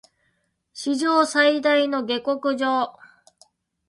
[0.73, 2.97] 史上最大の下剋上